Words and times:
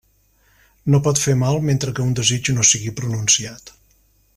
No 0.93 1.01
pot 1.07 1.21
fer 1.25 1.35
mal 1.43 1.61
mentre 1.69 1.95
que 1.99 2.03
un 2.09 2.17
desig 2.21 2.53
no 2.59 2.67
sigui 2.75 2.97
pronunciat. 3.03 3.75